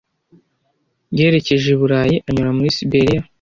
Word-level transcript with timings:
Yerekeje 1.17 1.67
i 1.73 1.77
Burayi 1.79 2.15
anyura 2.27 2.51
muri 2.57 2.75
Siberiya. 2.77 3.21